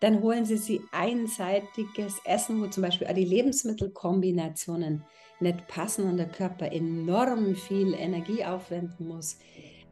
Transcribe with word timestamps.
dann 0.00 0.22
holen 0.22 0.44
sie 0.44 0.56
sie 0.56 0.80
einseitiges 0.92 2.20
Essen, 2.24 2.60
wo 2.62 2.66
zum 2.66 2.82
Beispiel 2.82 3.06
auch 3.06 3.14
die 3.14 3.24
Lebensmittelkombinationen 3.24 5.04
nicht 5.40 5.66
passen 5.68 6.08
und 6.08 6.16
der 6.16 6.28
Körper 6.28 6.70
enorm 6.72 7.54
viel 7.54 7.94
Energie 7.94 8.44
aufwenden 8.44 9.08
muss. 9.08 9.38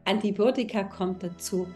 Antibiotika 0.05 0.83
kommt 0.83 1.23
dazu 1.23 1.67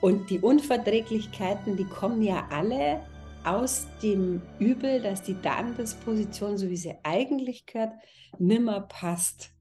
und 0.00 0.30
die 0.30 0.38
Unverträglichkeiten, 0.38 1.76
die 1.76 1.84
kommen 1.84 2.22
ja 2.22 2.46
alle 2.50 3.00
aus 3.44 3.86
dem 4.02 4.42
Übel, 4.58 5.00
dass 5.00 5.22
die 5.22 5.40
Darmdisposition, 5.40 6.58
so 6.58 6.68
wie 6.68 6.76
sie 6.76 6.94
eigentlich 7.02 7.66
gehört, 7.66 7.92
nimmer 8.38 8.82
passt. 8.82 9.52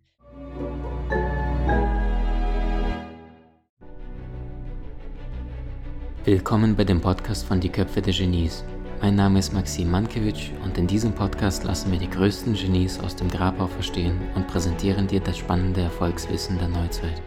Willkommen 6.30 6.76
bei 6.76 6.84
dem 6.84 7.02
Podcast 7.02 7.48
von 7.48 7.60
Die 7.60 7.70
Köpfe 7.70 8.04
der 8.04 8.14
Genies. 8.14 8.64
Mein 9.02 9.16
Name 9.16 9.40
ist 9.40 9.52
Maxim 9.52 9.90
Mankewitsch 9.90 10.52
und 10.64 10.78
in 10.78 10.86
diesem 10.86 11.12
Podcast 11.12 11.64
lassen 11.64 11.92
wir 11.92 11.98
die 11.98 12.08
größten 12.08 12.54
Genies 12.54 13.00
aus 13.00 13.16
dem 13.16 13.32
Grabau 13.32 13.66
verstehen 13.66 14.22
und 14.36 14.46
präsentieren 14.46 15.08
dir 15.08 15.22
das 15.22 15.40
spannende 15.40 15.82
Erfolgswissen 15.82 16.60
der 16.60 16.68
Neuzeit. 16.68 17.20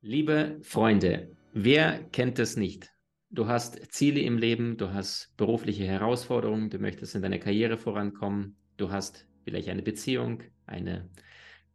Liebe 0.00 0.60
Freunde, 0.62 1.32
wer 1.52 2.04
kennt 2.12 2.38
es 2.38 2.56
nicht? 2.56 2.92
Du 3.32 3.46
hast 3.46 3.92
Ziele 3.92 4.18
im 4.22 4.38
Leben, 4.38 4.76
du 4.76 4.92
hast 4.92 5.32
berufliche 5.36 5.84
Herausforderungen, 5.84 6.68
du 6.68 6.80
möchtest 6.80 7.14
in 7.14 7.22
deiner 7.22 7.38
Karriere 7.38 7.76
vorankommen, 7.76 8.56
du 8.76 8.90
hast 8.90 9.28
vielleicht 9.44 9.68
eine 9.68 9.82
Beziehung, 9.82 10.42
eine 10.66 11.08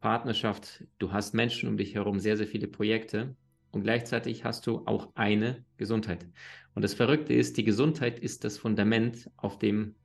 Partnerschaft, 0.01 0.83
du 0.99 1.13
hast 1.13 1.33
Menschen 1.33 1.69
um 1.69 1.77
dich 1.77 1.95
herum, 1.95 2.19
sehr, 2.19 2.35
sehr 2.35 2.45
viele 2.45 2.67
Projekte 2.67 3.37
und 3.71 3.83
gleichzeitig 3.83 4.43
hast 4.43 4.67
du 4.67 4.85
auch 4.85 5.15
eine 5.15 5.63
Gesundheit. 5.77 6.27
Und 6.73 6.81
das 6.81 6.93
Verrückte 6.93 7.33
ist, 7.33 7.55
die 7.55 7.63
Gesundheit 7.63 8.19
ist 8.19 8.43
das 8.43 8.57
Fundament, 8.57 9.31
auf 9.37 9.57
dem 9.57 9.95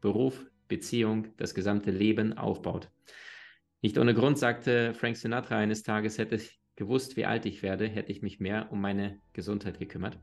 Beruf, 0.00 0.46
Beziehung, 0.68 1.36
das 1.38 1.56
gesamte 1.56 1.90
Leben 1.90 2.38
aufbaut. 2.38 2.88
Nicht 3.82 3.98
ohne 3.98 4.14
Grund 4.14 4.38
sagte 4.38 4.94
Frank 4.94 5.16
Sinatra 5.16 5.56
eines 5.56 5.82
Tages, 5.82 6.18
hätte 6.18 6.36
ich 6.36 6.60
gewusst, 6.76 7.16
wie 7.16 7.24
alt 7.24 7.46
ich 7.46 7.64
werde, 7.64 7.88
hätte 7.88 8.12
ich 8.12 8.22
mich 8.22 8.38
mehr 8.38 8.70
um 8.70 8.80
meine 8.80 9.18
Gesundheit 9.32 9.80
gekümmert. 9.80 10.16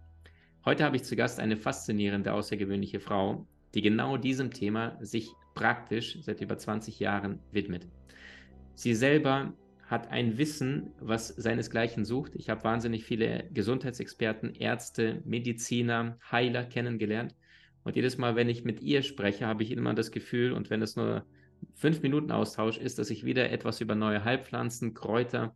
Heute 0.67 0.83
habe 0.83 0.97
ich 0.97 1.05
zu 1.05 1.15
Gast 1.15 1.39
eine 1.39 1.55
faszinierende, 1.55 2.33
außergewöhnliche 2.33 2.99
Frau, 2.99 3.47
die 3.73 3.81
genau 3.81 4.17
diesem 4.17 4.51
Thema 4.51 4.97
sich 4.99 5.31
praktisch 5.55 6.17
seit 6.19 6.41
über 6.41 6.57
20 6.57 6.99
Jahren 6.99 7.39
widmet. 7.53 7.87
Sie 8.75 8.93
selber 8.93 9.53
hat 9.85 10.11
ein 10.11 10.37
Wissen, 10.37 10.91
was 10.99 11.29
seinesgleichen 11.29 12.03
sucht. 12.03 12.35
Ich 12.35 12.49
habe 12.49 12.65
wahnsinnig 12.65 13.05
viele 13.05 13.49
Gesundheitsexperten, 13.53 14.55
Ärzte, 14.55 15.21
Mediziner, 15.23 16.19
Heiler 16.29 16.65
kennengelernt. 16.65 17.33
Und 17.85 17.95
jedes 17.95 18.17
Mal, 18.17 18.35
wenn 18.35 18.49
ich 18.49 18.65
mit 18.65 18.81
ihr 18.81 19.03
spreche, 19.03 19.47
habe 19.47 19.63
ich 19.63 19.71
immer 19.71 19.93
das 19.93 20.11
Gefühl, 20.11 20.51
und 20.51 20.69
wenn 20.69 20.81
es 20.81 20.97
nur 20.97 21.25
fünf 21.75 22.01
Minuten 22.01 22.29
Austausch 22.29 22.77
ist, 22.77 22.99
dass 22.99 23.09
ich 23.09 23.23
wieder 23.23 23.51
etwas 23.51 23.79
über 23.79 23.95
neue 23.95 24.25
Heilpflanzen, 24.25 24.93
Kräuter, 24.93 25.55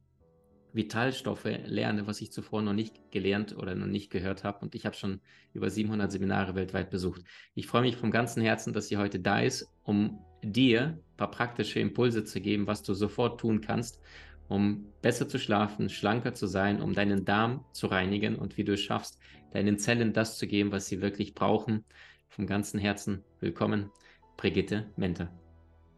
Vitalstoffe 0.73 1.49
lerne, 1.65 2.07
was 2.07 2.21
ich 2.21 2.31
zuvor 2.31 2.61
noch 2.61 2.73
nicht 2.73 3.11
gelernt 3.11 3.55
oder 3.57 3.75
noch 3.75 3.87
nicht 3.87 4.09
gehört 4.09 4.43
habe. 4.43 4.59
Und 4.59 4.75
ich 4.75 4.85
habe 4.85 4.95
schon 4.95 5.19
über 5.53 5.69
700 5.69 6.11
Seminare 6.11 6.55
weltweit 6.55 6.89
besucht. 6.89 7.21
Ich 7.55 7.67
freue 7.67 7.81
mich 7.81 7.97
vom 7.97 8.11
ganzen 8.11 8.41
Herzen, 8.41 8.73
dass 8.73 8.87
sie 8.87 8.97
heute 8.97 9.19
da 9.19 9.41
ist, 9.41 9.67
um 9.83 10.19
dir 10.43 10.81
ein 10.81 11.17
paar 11.17 11.31
praktische 11.31 11.79
Impulse 11.79 12.23
zu 12.23 12.39
geben, 12.41 12.67
was 12.67 12.83
du 12.83 12.93
sofort 12.93 13.39
tun 13.39 13.61
kannst, 13.61 13.99
um 14.47 14.85
besser 15.01 15.27
zu 15.27 15.39
schlafen, 15.39 15.89
schlanker 15.89 16.33
zu 16.33 16.47
sein, 16.47 16.81
um 16.81 16.93
deinen 16.93 17.25
Darm 17.25 17.65
zu 17.73 17.87
reinigen 17.87 18.35
und 18.35 18.57
wie 18.57 18.63
du 18.63 18.73
es 18.73 18.81
schaffst, 18.81 19.19
deinen 19.51 19.77
Zellen 19.77 20.13
das 20.13 20.37
zu 20.37 20.47
geben, 20.47 20.71
was 20.71 20.87
sie 20.87 21.01
wirklich 21.01 21.33
brauchen. 21.33 21.85
Vom 22.27 22.47
ganzen 22.47 22.79
Herzen 22.79 23.23
willkommen, 23.39 23.91
Brigitte 24.37 24.89
Menter. 24.95 25.31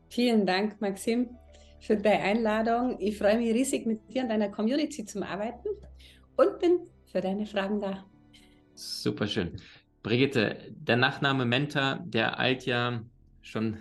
Vielen 0.09 0.45
Dank, 0.45 0.81
Maxim 0.81 1.29
für 1.83 1.97
deine 1.97 2.23
Einladung. 2.23 2.97
Ich 2.99 3.17
freue 3.17 3.37
mich 3.37 3.53
riesig, 3.53 3.85
mit 3.85 3.99
dir 4.09 4.23
und 4.23 4.29
deiner 4.29 4.49
Community 4.49 5.05
zu 5.05 5.21
arbeiten 5.21 5.67
und 6.37 6.59
bin 6.59 6.79
für 7.11 7.21
deine 7.21 7.45
Fragen 7.45 7.81
da. 7.81 8.05
Super 8.73 9.27
schön. 9.27 9.51
Brigitte, 10.01 10.57
der 10.69 10.97
Nachname 10.97 11.45
Mentor, 11.45 11.99
der 12.05 12.39
eilt 12.39 12.65
ja 12.65 13.03
schon 13.41 13.77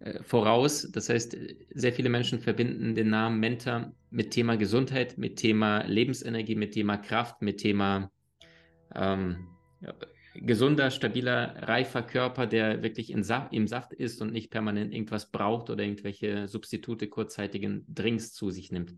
äh, 0.00 0.22
voraus. 0.22 0.90
Das 0.90 1.08
heißt, 1.08 1.36
sehr 1.74 1.92
viele 1.92 2.08
Menschen 2.08 2.40
verbinden 2.40 2.94
den 2.94 3.10
Namen 3.10 3.38
Mentor 3.38 3.92
mit 4.10 4.30
Thema 4.30 4.56
Gesundheit, 4.56 5.18
mit 5.18 5.36
Thema 5.36 5.84
Lebensenergie, 5.84 6.56
mit 6.56 6.72
Thema 6.72 6.96
Kraft, 6.96 7.42
mit 7.42 7.58
Thema 7.58 8.10
ähm, 8.94 9.46
gesunder, 10.40 10.90
stabiler, 10.90 11.54
reifer 11.62 12.02
Körper, 12.02 12.46
der 12.46 12.82
wirklich 12.82 13.14
Saft, 13.20 13.52
im 13.52 13.66
Saft 13.66 13.92
ist 13.92 14.20
und 14.22 14.32
nicht 14.32 14.50
permanent 14.50 14.92
irgendwas 14.92 15.30
braucht 15.30 15.70
oder 15.70 15.84
irgendwelche 15.84 16.48
Substitute 16.48 17.08
kurzzeitigen 17.08 17.84
Drinks 17.88 18.32
zu 18.32 18.50
sich 18.50 18.72
nimmt. 18.72 18.94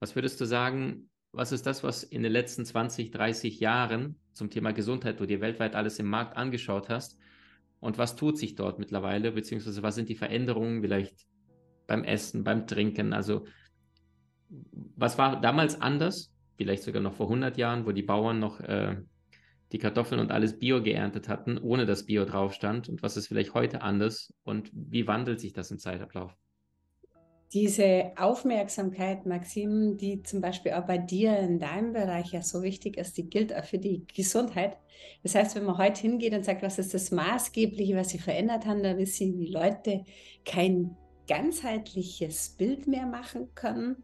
Was 0.00 0.14
würdest 0.14 0.40
du 0.40 0.44
sagen, 0.44 1.10
was 1.32 1.52
ist 1.52 1.66
das, 1.66 1.82
was 1.82 2.02
in 2.02 2.22
den 2.22 2.32
letzten 2.32 2.64
20, 2.64 3.10
30 3.10 3.60
Jahren 3.60 4.16
zum 4.32 4.50
Thema 4.50 4.72
Gesundheit, 4.72 5.20
du 5.20 5.26
dir 5.26 5.40
weltweit 5.40 5.74
alles 5.74 5.98
im 5.98 6.06
Markt 6.06 6.36
angeschaut 6.36 6.88
hast 6.88 7.18
und 7.80 7.98
was 7.98 8.16
tut 8.16 8.38
sich 8.38 8.54
dort 8.54 8.78
mittlerweile, 8.78 9.32
beziehungsweise 9.32 9.82
was 9.82 9.94
sind 9.94 10.08
die 10.08 10.14
Veränderungen 10.14 10.82
vielleicht 10.82 11.26
beim 11.86 12.04
Essen, 12.04 12.44
beim 12.44 12.66
Trinken, 12.66 13.12
also 13.12 13.46
was 14.96 15.16
war 15.18 15.40
damals 15.40 15.80
anders, 15.80 16.32
vielleicht 16.56 16.82
sogar 16.82 17.02
noch 17.02 17.14
vor 17.14 17.26
100 17.26 17.56
Jahren, 17.56 17.86
wo 17.86 17.92
die 17.92 18.02
Bauern 18.02 18.38
noch 18.38 18.60
äh, 18.60 18.96
die 19.72 19.78
Kartoffeln 19.78 20.20
und 20.20 20.30
alles 20.30 20.58
Bio 20.58 20.82
geerntet 20.82 21.28
hatten, 21.28 21.58
ohne 21.58 21.86
dass 21.86 22.04
Bio 22.04 22.24
drauf 22.24 22.52
stand? 22.52 22.88
Und 22.88 23.02
was 23.02 23.16
ist 23.16 23.28
vielleicht 23.28 23.54
heute 23.54 23.82
anders? 23.82 24.32
Und 24.44 24.70
wie 24.72 25.06
wandelt 25.06 25.40
sich 25.40 25.52
das 25.52 25.70
im 25.70 25.78
Zeitablauf? 25.78 26.36
Diese 27.52 28.12
Aufmerksamkeit, 28.16 29.26
Maxim, 29.26 29.98
die 29.98 30.22
zum 30.22 30.40
Beispiel 30.40 30.72
auch 30.72 30.86
bei 30.86 30.96
dir 30.96 31.38
in 31.38 31.58
deinem 31.58 31.92
Bereich 31.92 32.32
ja 32.32 32.40
so 32.40 32.62
wichtig 32.62 32.96
ist, 32.96 33.18
die 33.18 33.28
gilt 33.28 33.54
auch 33.54 33.64
für 33.64 33.78
die 33.78 34.06
Gesundheit. 34.14 34.78
Das 35.22 35.34
heißt, 35.34 35.56
wenn 35.56 35.64
man 35.64 35.76
heute 35.76 36.00
hingeht 36.00 36.32
und 36.32 36.46
sagt, 36.46 36.62
was 36.62 36.78
ist 36.78 36.94
das 36.94 37.10
Maßgebliche, 37.10 37.94
was 37.94 38.08
sie 38.08 38.18
verändert 38.18 38.64
haben, 38.64 38.82
da 38.82 38.96
wissen 38.96 39.36
die 39.38 39.52
Leute 39.52 40.04
kein 40.46 40.96
ganzheitliches 41.28 42.56
Bild 42.56 42.86
mehr 42.86 43.06
machen 43.06 43.54
können, 43.54 44.02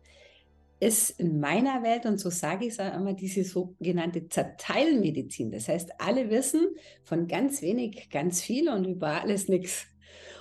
ist 0.81 1.19
in 1.19 1.41
meiner 1.41 1.83
Welt, 1.83 2.07
und 2.07 2.19
so 2.19 2.31
sage 2.31 2.67
ich 2.67 2.73
es 2.73 2.81
auch 2.81 2.95
immer, 2.95 3.13
diese 3.13 3.45
sogenannte 3.45 4.29
Zerteilmedizin. 4.29 5.51
Das 5.51 5.69
heißt, 5.69 6.01
alle 6.01 6.31
wissen 6.31 6.69
von 7.03 7.27
ganz 7.27 7.63
wenig 7.63 8.11
ganz 8.11 8.41
viel 8.41 8.69
und 8.69 8.85
über 8.85 9.23
alles 9.23 9.49
nichts. 9.49 9.87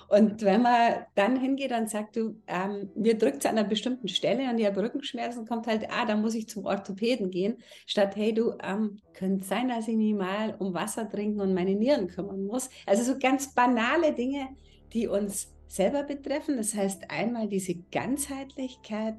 Und 0.10 0.42
wenn 0.44 0.62
man 0.62 1.06
dann 1.16 1.38
hingeht 1.38 1.74
und 1.74 1.90
sagt, 1.90 2.16
du, 2.16 2.42
ähm, 2.48 2.90
mir 2.96 3.18
drückt 3.18 3.40
es 3.40 3.46
an 3.46 3.58
einer 3.58 3.68
bestimmten 3.68 4.08
Stelle 4.08 4.50
und 4.50 4.58
ich 4.58 4.66
habe 4.66 4.82
Rückenschmerzen, 4.82 5.46
kommt 5.46 5.68
halt, 5.68 5.88
ah, 5.92 6.06
da 6.06 6.16
muss 6.16 6.34
ich 6.34 6.48
zum 6.48 6.66
Orthopäden 6.66 7.30
gehen, 7.30 7.58
statt, 7.86 8.16
hey, 8.16 8.34
du, 8.34 8.54
ähm, 8.64 9.02
könnte 9.14 9.46
sein, 9.46 9.68
dass 9.68 9.88
ich 9.88 9.98
mich 9.98 10.14
mal 10.14 10.56
um 10.60 10.74
Wasser 10.74 11.10
trinken 11.10 11.42
und 11.42 11.54
meine 11.54 11.76
Nieren 11.76 12.08
kümmern 12.08 12.46
muss. 12.46 12.70
Also 12.86 13.04
so 13.04 13.20
ganz 13.20 13.54
banale 13.54 14.14
Dinge, 14.14 14.48
die 14.94 15.08
uns 15.08 15.54
selber 15.68 16.04
betreffen. 16.04 16.56
Das 16.56 16.74
heißt, 16.74 17.12
einmal 17.12 17.50
diese 17.50 17.76
Ganzheitlichkeit, 17.92 19.16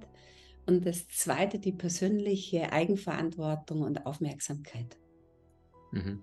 und 0.69 0.85
das 0.85 1.09
zweite, 1.09 1.59
die 1.59 1.73
persönliche 1.73 2.73
Eigenverantwortung 2.73 3.81
und 3.81 4.05
Aufmerksamkeit. 4.05 4.99
Mhm. 5.93 6.21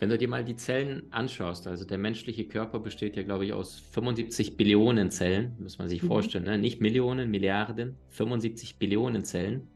Wenn 0.00 0.08
du 0.08 0.18
dir 0.18 0.28
mal 0.28 0.44
die 0.44 0.56
Zellen 0.56 1.04
anschaust, 1.12 1.68
also 1.68 1.84
der 1.84 1.98
menschliche 1.98 2.48
Körper 2.48 2.80
besteht 2.80 3.14
ja, 3.16 3.22
glaube 3.22 3.46
ich, 3.46 3.52
aus 3.52 3.78
75 3.92 4.56
Billionen 4.56 5.12
Zellen, 5.12 5.56
muss 5.60 5.78
man 5.78 5.88
sich 5.88 6.02
mhm. 6.02 6.08
vorstellen, 6.08 6.44
ne? 6.44 6.58
nicht 6.58 6.80
Millionen, 6.80 7.30
Milliarden, 7.30 7.96
75 8.10 8.78
Billionen 8.78 9.24
Zellen. 9.24 9.68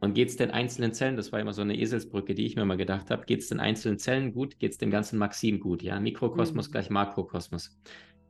Und 0.00 0.14
geht 0.14 0.28
es 0.28 0.36
den 0.36 0.50
einzelnen 0.50 0.92
Zellen, 0.92 1.16
das 1.16 1.32
war 1.32 1.40
immer 1.40 1.54
so 1.54 1.62
eine 1.62 1.76
Eselsbrücke, 1.76 2.34
die 2.34 2.46
ich 2.46 2.54
mir 2.54 2.64
mal 2.66 2.76
gedacht 2.76 3.10
habe, 3.10 3.24
geht 3.24 3.40
es 3.40 3.48
den 3.48 3.58
einzelnen 3.58 3.98
Zellen 3.98 4.32
gut, 4.32 4.60
geht 4.60 4.72
es 4.72 4.78
dem 4.78 4.90
ganzen 4.90 5.18
Maxim 5.18 5.58
gut, 5.58 5.82
ja, 5.82 5.98
Mikrokosmos 5.98 6.68
mhm. 6.68 6.72
gleich 6.72 6.90
Makrokosmos. 6.90 7.76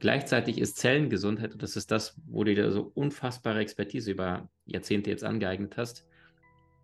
Gleichzeitig 0.00 0.58
ist 0.58 0.76
Zellengesundheit, 0.76 1.52
und 1.52 1.62
das 1.62 1.76
ist 1.76 1.90
das, 1.90 2.14
wo 2.26 2.44
du 2.44 2.54
dir 2.54 2.70
so 2.70 2.92
unfassbare 2.94 3.60
Expertise 3.60 4.10
über 4.12 4.48
Jahrzehnte 4.64 5.10
jetzt 5.10 5.24
angeeignet 5.24 5.76
hast, 5.76 6.06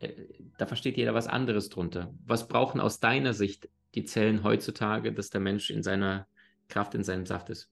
äh, 0.01 0.13
da 0.59 0.67
versteht 0.67 0.97
jeder 0.97 1.15
was 1.15 1.27
anderes 1.27 1.69
drunter. 1.69 2.13
Was 2.27 2.49
brauchen 2.49 2.81
aus 2.81 3.01
deiner 3.01 3.33
Sicht 3.33 3.69
die 3.95 4.05
Zellen 4.05 4.43
heutzutage, 4.43 5.13
dass 5.13 5.31
der 5.31 5.41
Mensch 5.41 5.71
in 5.71 5.83
seiner 5.83 6.27
Kraft, 6.69 6.95
in 6.95 7.05
seinem 7.05 7.27
Saft 7.27 7.51
ist? 7.51 7.71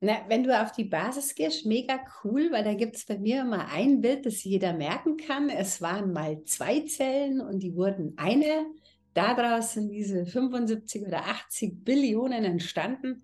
Na, 0.00 0.24
wenn 0.26 0.42
du 0.42 0.60
auf 0.60 0.72
die 0.72 0.84
Basis 0.84 1.34
gehst, 1.34 1.64
mega 1.64 2.00
cool, 2.24 2.50
weil 2.50 2.64
da 2.64 2.74
gibt 2.74 2.96
es 2.96 3.06
bei 3.06 3.18
mir 3.18 3.42
immer 3.42 3.68
ein 3.68 4.00
Bild, 4.00 4.26
das 4.26 4.42
jeder 4.42 4.72
merken 4.72 5.16
kann. 5.16 5.48
Es 5.48 5.80
waren 5.80 6.12
mal 6.12 6.42
zwei 6.44 6.80
Zellen 6.80 7.40
und 7.40 7.60
die 7.60 7.76
wurden 7.76 8.14
eine. 8.16 8.66
Daraus 9.14 9.74
sind 9.74 9.90
diese 9.90 10.26
75 10.26 11.06
oder 11.06 11.26
80 11.26 11.84
Billionen 11.84 12.44
entstanden. 12.44 13.22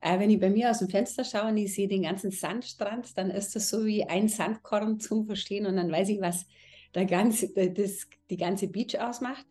Äh, 0.00 0.18
wenn 0.18 0.30
ich 0.30 0.40
bei 0.40 0.50
mir 0.50 0.70
aus 0.70 0.78
dem 0.78 0.88
Fenster 0.88 1.24
schaue 1.24 1.48
und 1.48 1.56
ich 1.56 1.74
sehe 1.74 1.88
den 1.88 2.02
ganzen 2.02 2.30
Sandstrand, 2.30 3.16
dann 3.18 3.30
ist 3.30 3.54
das 3.54 3.68
so 3.68 3.84
wie 3.84 4.04
ein 4.04 4.28
Sandkorn 4.28 4.98
zum 4.98 5.26
Verstehen 5.26 5.66
und 5.66 5.76
dann 5.76 5.92
weiß 5.92 6.08
ich, 6.08 6.20
was 6.20 6.46
der 6.94 7.04
ganze, 7.04 7.48
das, 7.48 8.08
die 8.30 8.36
ganze 8.36 8.68
Beach 8.68 8.98
ausmacht. 8.98 9.46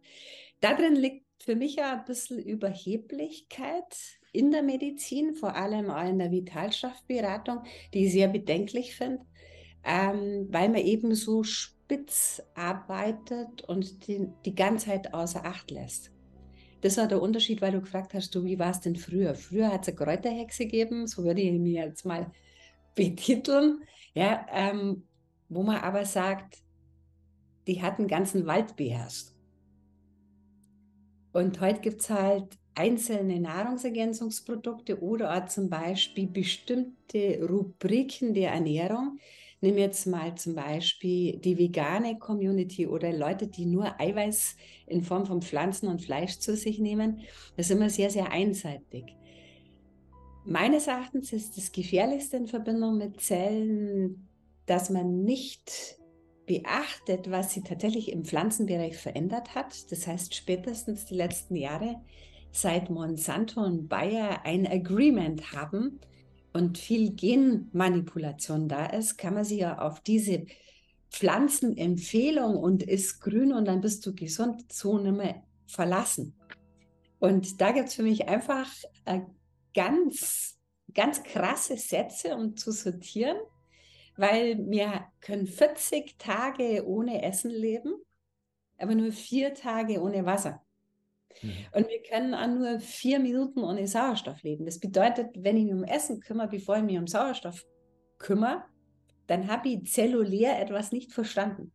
Da 0.60 0.74
drin 0.74 0.96
liegt 0.96 1.26
für 1.44 1.56
mich 1.56 1.76
ja 1.76 1.94
ein 1.94 2.06
bisschen 2.06 2.40
Überheblichkeit 2.40 4.20
in 4.32 4.52
der 4.52 4.64
Medizin, 4.64 5.36
vor 5.36 5.56
allem 5.56 5.90
auch 5.90 6.08
in 6.08 6.20
der 6.20 6.32
Vitalstoffberatung, 6.32 7.64
die 7.94 8.06
ich 8.06 8.12
sehr 8.12 8.28
bedenklich 8.28 8.96
finde, 8.96 9.26
ähm, 9.84 10.48
weil 10.50 10.70
man 10.70 10.82
eben 10.82 11.16
so 11.16 11.44
spitz 11.44 12.42
arbeitet 12.56 13.64
und 13.68 14.08
die, 14.08 14.28
die 14.46 14.56
Ganzheit 14.56 15.14
außer 15.14 15.46
Acht 15.46 15.72
lässt. 15.72 16.12
Das 16.82 16.98
war 16.98 17.08
der 17.08 17.22
Unterschied, 17.22 17.62
weil 17.62 17.74
du 17.74 17.82
gefragt 17.82 18.14
hast, 18.14 18.34
du, 18.34 18.44
wie 18.46 18.58
war 18.58 18.72
es 18.72 18.80
denn 18.80 18.96
früher? 18.96 19.36
Früher 19.36 19.72
hat 19.72 19.82
es 19.82 19.90
eine 19.90 19.98
Kräuterhexe 19.98 20.64
gegeben, 20.64 21.08
so 21.08 21.24
würde 21.24 21.42
ich 21.42 21.52
mir 21.60 21.86
jetzt 21.86 22.06
mal 22.06 22.32
betiteln, 22.96 23.82
ja, 24.14 24.46
ähm, 24.52 25.04
wo 25.50 25.64
man 25.64 25.78
aber 25.78 26.06
sagt, 26.06 26.58
die 27.68 27.82
hat 27.82 28.00
einen 28.00 28.08
ganzen 28.08 28.46
Wald 28.46 28.76
beherrscht. 28.76 29.30
Und 31.32 31.62
heute 31.62 31.82
gibt 31.82 32.02
es 32.02 32.10
halt 32.10 32.58
einzelne 32.76 33.40
Nahrungsergänzungsprodukte 33.40 35.02
oder 35.02 35.36
auch 35.36 35.46
zum 35.48 35.70
Beispiel 35.70 36.28
bestimmte 36.28 37.46
Rubriken 37.48 38.34
der 38.34 38.52
Ernährung. 38.52 39.20
Nimm 39.62 39.78
jetzt 39.78 40.08
mal 40.08 40.36
zum 40.36 40.56
Beispiel 40.56 41.38
die 41.38 41.58
vegane 41.58 42.18
Community 42.18 42.88
oder 42.88 43.12
Leute, 43.12 43.48
die 43.48 43.66
nur 43.66 44.00
Eiweiß 44.00 44.56
in 44.88 45.04
Form 45.04 45.26
von 45.26 45.42
Pflanzen 45.42 45.90
und 45.90 46.02
Fleisch 46.02 46.40
zu 46.40 46.56
sich 46.56 46.80
nehmen. 46.80 47.22
Das 47.58 47.66
ist 47.66 47.76
immer 47.76 47.90
sehr, 47.90 48.10
sehr 48.10 48.32
einseitig. 48.32 49.04
Meines 50.46 50.88
Erachtens 50.88 51.34
ist 51.34 51.58
das 51.58 51.74
Gefährlichste 51.74 52.38
in 52.38 52.48
Verbindung 52.48 52.98
mit 52.98 53.20
Zellen, 53.20 54.30
dass 54.66 54.90
man 54.90 55.24
nicht 55.24 56.00
beachtet, 56.46 57.30
was 57.30 57.54
sie 57.54 57.62
tatsächlich 57.62 58.12
im 58.12 58.24
Pflanzenbereich 58.24 58.98
verändert 58.98 59.56
hat. 59.56 59.92
Das 59.92 60.08
heißt, 60.08 60.34
spätestens 60.34 61.06
die 61.06 61.16
letzten 61.16 61.56
Jahre, 61.56 62.02
seit 62.52 62.90
Monsanto 62.90 63.62
und 63.62 63.90
Bayer 63.90 64.46
ein 64.46 64.66
Agreement 64.66 65.52
haben 65.52 66.00
und 66.54 66.78
viel 66.78 67.12
Genmanipulation 67.12 68.68
da 68.68 68.88
ist, 68.88 69.18
kann 69.18 69.34
man 69.34 69.44
sich 69.44 69.60
ja 69.60 69.80
auf 69.80 70.02
diese 70.02 70.46
Pflanzenempfehlung 71.12 72.56
und 72.58 72.84
ist 72.84 73.20
grün 73.20 73.54
und 73.54 73.66
dann 73.66 73.82
bist 73.82 74.06
du 74.06 74.14
gesund, 74.14 74.72
so 74.72 74.98
nicht 74.98 75.16
mehr 75.16 75.44
verlassen. 75.68 76.36
Und 77.20 77.60
da 77.62 77.72
gibt 77.72 77.90
es 77.90 77.96
für 77.96 78.04
mich 78.04 78.28
einfach 78.28 78.68
äh, 79.06 79.22
ganz, 79.74 80.58
ganz 80.94 81.24
krasse 81.24 81.78
Sätze, 81.78 82.36
um 82.36 82.56
zu 82.56 82.72
sortieren 82.72 83.38
weil 84.20 84.70
wir 84.70 85.06
können 85.22 85.48
40 85.48 86.18
Tage 86.18 86.86
ohne 86.86 87.24
Essen 87.24 87.52
leben, 87.52 87.94
aber 88.78 88.94
nur 88.94 89.14
vier 89.14 89.54
Tage 89.54 90.02
ohne 90.02 90.26
Wasser. 90.26 90.62
Mhm. 91.42 91.52
Und 91.74 91.88
wir 91.90 92.02
können 92.10 92.34
auch 92.34 92.48
nur 92.48 92.80
vier 92.80 93.20
Minuten 93.20 93.64
ohne 93.64 93.88
Sauerstoff 93.88 94.42
leben. 94.44 94.66
Das 94.66 94.80
bedeutet, 94.80 95.28
wenn 95.38 95.58
ich 95.58 95.66
mich 95.66 95.74
um 95.74 95.84
Essen 95.84 96.20
kümmere, 96.20 96.48
bevor 96.48 96.78
ich 96.78 96.84
mich 96.84 96.98
um 96.98 97.08
Sauerstoff 97.08 97.66
kümmere, 98.18 98.64
dann 99.28 99.48
habe 99.48 99.70
ich 99.70 99.92
zellulär 99.92 100.60
etwas 100.60 100.92
nicht 100.92 101.14
verstanden. 101.14 101.72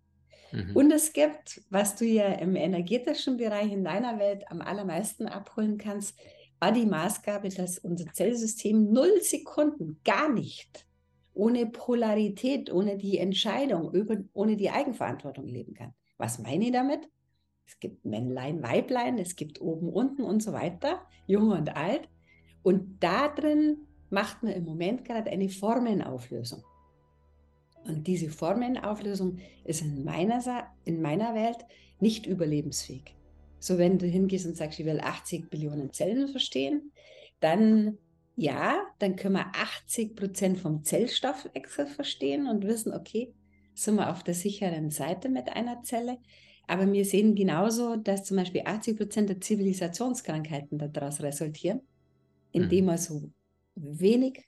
Mhm. 0.53 0.77
Und 0.77 0.91
es 0.91 1.12
gibt, 1.12 1.62
was 1.71 1.97
du 1.97 2.05
ja 2.05 2.27
im 2.27 2.56
energetischen 2.56 3.37
Bereich 3.37 3.73
in 3.73 3.85
deiner 3.85 4.19
Welt 4.19 4.45
am 4.51 4.61
allermeisten 4.61 5.27
abholen 5.27 5.79
kannst, 5.79 6.19
war 6.61 6.73
die 6.73 6.87
Maßgabe, 6.87 7.49
dass 7.49 7.79
unser 7.79 8.12
Zellsystem 8.12 8.91
null 8.91 9.21
Sekunden 9.21 10.01
gar 10.05 10.33
nicht 10.33 10.87
ohne 11.35 11.67
Polarität, 11.67 12.73
ohne 12.73 12.97
die 12.97 13.19
Entscheidung, 13.19 13.93
ohne 14.33 14.56
die 14.56 14.71
Eigenverantwortung 14.71 15.47
leben 15.47 15.75
kann. 15.75 15.93
Was 16.17 16.39
meine 16.39 16.67
ich 16.67 16.73
damit? 16.73 17.09
Es 17.66 17.78
gibt 17.81 18.05
Männlein, 18.05 18.62
Weiblein, 18.62 19.19
es 19.19 19.37
gibt 19.37 19.61
oben, 19.61 19.88
unten 19.88 20.22
und 20.22 20.43
so 20.43 20.52
weiter, 20.52 21.02
jung 21.26 21.50
und 21.50 21.76
alt. 21.76 22.08
Und 22.62 23.02
da 23.02 23.28
drin 23.28 23.78
macht 24.11 24.43
man 24.43 24.52
im 24.52 24.64
Moment 24.64 25.05
gerade 25.05 25.31
eine 25.31 25.49
Formenauflösung. 25.49 26.62
Und 27.84 28.06
diese 28.06 28.31
Formenauflösung 28.31 29.38
ist 29.64 29.82
in 29.82 30.05
meiner, 30.05 30.43
in 30.84 31.02
meiner 31.02 31.34
Welt 31.34 31.58
nicht 32.00 32.26
überlebensfähig. 32.26 33.14
So, 33.58 33.78
wenn 33.78 33.99
du 33.99 34.06
hingehst 34.06 34.46
und 34.46 34.56
sagst, 34.56 34.78
ich 34.78 34.87
will 34.87 35.00
80 35.00 35.50
Billionen 35.50 35.93
Zellen 35.93 36.28
verstehen, 36.28 36.93
dann 37.40 37.99
ja, 38.37 38.84
dann 38.99 39.17
können 39.17 39.37
wir 39.37 39.52
80 39.55 40.17
Prozent 40.17 40.58
vom 40.58 40.82
Zellstoffwechsel 40.82 41.87
verstehen 41.87 42.49
und 42.49 42.67
wissen, 42.67 42.93
okay, 42.93 43.32
sind 43.75 43.96
wir 43.96 44.10
auf 44.10 44.22
der 44.22 44.34
sicheren 44.34 44.90
Seite 44.90 45.28
mit 45.28 45.49
einer 45.50 45.82
Zelle. 45.82 46.19
Aber 46.66 46.90
wir 46.90 47.05
sehen 47.05 47.34
genauso, 47.34 47.96
dass 47.96 48.25
zum 48.25 48.38
Beispiel 48.38 48.62
80 48.64 48.96
Prozent 48.96 49.28
der 49.28 49.40
Zivilisationskrankheiten 49.40 50.78
daraus 50.93 51.20
resultieren, 51.20 51.81
indem 52.52 52.84
mhm. 52.84 52.87
man 52.87 52.99
so 52.99 53.31
wenig 53.75 54.44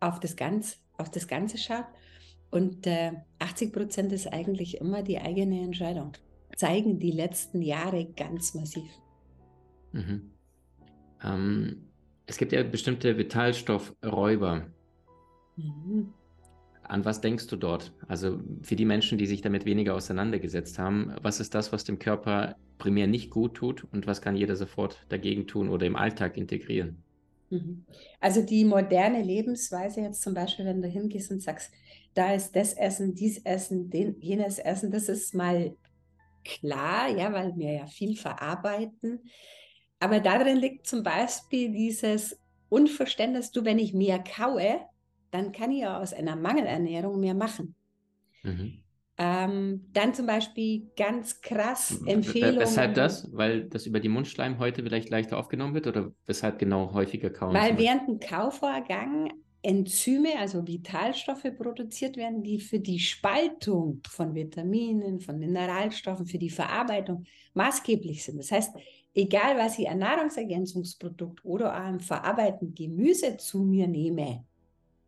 auf 0.00 0.20
das, 0.20 0.36
Ganz, 0.36 0.80
auf 0.96 1.10
das 1.10 1.26
Ganze 1.26 1.58
schaut. 1.58 1.86
Und 2.50 2.86
äh, 2.86 3.12
80 3.40 3.72
Prozent 3.72 4.12
ist 4.12 4.26
eigentlich 4.26 4.80
immer 4.80 5.02
die 5.02 5.18
eigene 5.18 5.60
Entscheidung. 5.62 6.12
Zeigen 6.56 6.98
die 6.98 7.10
letzten 7.10 7.62
Jahre 7.62 8.06
ganz 8.06 8.54
massiv. 8.54 8.90
Mhm. 9.92 10.30
Ähm, 11.22 11.88
es 12.26 12.38
gibt 12.38 12.52
ja 12.52 12.62
bestimmte 12.62 13.16
Vitalstoffräuber. 13.16 14.66
Mhm. 15.56 16.14
An 16.88 17.04
was 17.04 17.20
denkst 17.20 17.46
du 17.48 17.56
dort? 17.56 17.92
Also 18.08 18.40
für 18.62 18.74
die 18.74 18.86
Menschen, 18.86 19.18
die 19.18 19.26
sich 19.26 19.42
damit 19.42 19.66
weniger 19.66 19.94
auseinandergesetzt 19.94 20.78
haben, 20.78 21.12
was 21.22 21.38
ist 21.38 21.54
das, 21.54 21.72
was 21.72 21.84
dem 21.84 21.98
Körper 21.98 22.56
primär 22.78 23.06
nicht 23.06 23.30
gut 23.30 23.54
tut 23.54 23.84
und 23.92 24.06
was 24.06 24.22
kann 24.22 24.36
jeder 24.36 24.56
sofort 24.56 25.04
dagegen 25.08 25.46
tun 25.46 25.68
oder 25.68 25.86
im 25.86 25.96
Alltag 25.96 26.36
integrieren? 26.36 27.02
Mhm. 27.50 27.84
Also 28.20 28.42
die 28.42 28.64
moderne 28.64 29.22
Lebensweise 29.22 30.00
jetzt 30.00 30.22
zum 30.22 30.34
Beispiel, 30.34 30.64
wenn 30.64 30.82
du 30.82 30.88
hingehst 30.88 31.30
und 31.30 31.42
sagst, 31.42 31.72
da 32.14 32.32
ist 32.32 32.56
das 32.56 32.72
Essen, 32.72 33.14
dies 33.14 33.38
Essen, 33.44 33.90
den, 33.90 34.20
jenes 34.20 34.58
Essen, 34.58 34.90
das 34.90 35.08
ist 35.08 35.34
mal 35.34 35.76
klar, 36.44 37.10
ja, 37.10 37.32
weil 37.32 37.56
wir 37.56 37.72
ja 37.72 37.86
viel 37.86 38.16
verarbeiten. 38.16 39.20
Aber 40.00 40.20
darin 40.20 40.56
liegt 40.56 40.86
zum 40.86 41.02
Beispiel 41.02 41.70
dieses 41.70 42.38
Unverständnis, 42.68 43.50
du, 43.50 43.64
wenn 43.64 43.78
ich 43.78 43.94
mehr 43.94 44.18
kaue, 44.18 44.80
dann 45.30 45.52
kann 45.52 45.70
ich 45.70 45.80
ja 45.80 46.00
aus 46.00 46.12
einer 46.12 46.36
Mangelernährung 46.36 47.20
mehr 47.20 47.34
machen. 47.34 47.74
Mhm. 48.42 48.82
Ähm, 49.20 49.86
dann 49.92 50.14
zum 50.14 50.26
Beispiel 50.26 50.92
ganz 50.96 51.40
krass 51.40 52.00
Empfehlungen. 52.06 52.60
Weshalb 52.60 52.94
das? 52.94 53.28
Weil 53.32 53.64
das 53.64 53.84
über 53.84 53.98
die 53.98 54.08
Mundschleim 54.08 54.60
heute 54.60 54.84
vielleicht 54.84 55.10
leichter 55.10 55.38
aufgenommen 55.38 55.74
wird 55.74 55.88
oder 55.88 56.12
weshalb 56.26 56.60
genau 56.60 56.92
häufiger 56.92 57.30
kauen? 57.30 57.52
Weil 57.52 57.76
während 57.78 58.06
dem 58.06 58.20
Kauvorgang 58.20 59.32
Enzyme, 59.62 60.38
also 60.38 60.64
Vitalstoffe 60.64 61.50
produziert 61.56 62.16
werden, 62.16 62.44
die 62.44 62.60
für 62.60 62.78
die 62.78 63.00
Spaltung 63.00 64.00
von 64.08 64.34
Vitaminen, 64.36 65.20
von 65.20 65.36
Mineralstoffen, 65.38 66.26
für 66.26 66.38
die 66.38 66.50
Verarbeitung 66.50 67.24
maßgeblich 67.54 68.22
sind. 68.22 68.38
Das 68.38 68.52
heißt, 68.52 68.76
egal 69.14 69.58
was 69.58 69.78
ich 69.80 69.88
an 69.88 69.98
Nahrungsergänzungsprodukt 69.98 71.44
oder 71.44 71.74
am 71.74 71.98
verarbeiteten 71.98 72.72
Gemüse 72.72 73.36
zu 73.36 73.64
mir 73.64 73.88
nehme, 73.88 74.44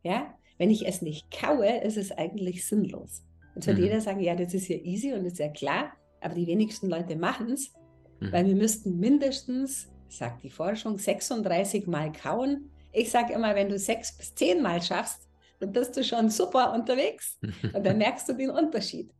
ja, 0.02 0.34
wenn 0.58 0.70
ich 0.70 0.86
es 0.86 1.02
nicht 1.02 1.30
kaue, 1.30 1.78
ist 1.82 1.96
es 1.96 2.12
eigentlich 2.12 2.66
sinnlos. 2.66 3.22
Jetzt 3.54 3.66
wird 3.66 3.78
mhm. 3.78 3.84
jeder 3.84 4.00
sagen, 4.00 4.20
ja, 4.20 4.34
das 4.34 4.54
ist 4.54 4.68
ja 4.68 4.76
easy 4.76 5.12
und 5.12 5.24
ist 5.24 5.38
ja 5.38 5.48
klar, 5.48 5.92
aber 6.20 6.34
die 6.34 6.46
wenigsten 6.46 6.88
Leute 6.88 7.16
machen 7.16 7.50
es, 7.50 7.72
mhm. 8.20 8.32
weil 8.32 8.46
wir 8.46 8.54
müssten 8.54 8.98
mindestens, 8.98 9.88
sagt 10.08 10.42
die 10.42 10.50
Forschung, 10.50 10.98
36 10.98 11.86
Mal 11.86 12.12
kauen. 12.12 12.70
Ich 12.92 13.10
sage 13.10 13.32
immer, 13.32 13.54
wenn 13.54 13.68
du 13.68 13.78
sechs 13.78 14.16
bis 14.16 14.34
zehn 14.34 14.62
Mal 14.62 14.82
schaffst, 14.82 15.28
dann 15.60 15.72
bist 15.72 15.96
du 15.96 16.04
schon 16.04 16.30
super 16.30 16.72
unterwegs 16.72 17.38
und 17.74 17.84
dann 17.84 17.98
merkst 17.98 18.28
du 18.28 18.34
den 18.34 18.50
Unterschied. 18.50 19.10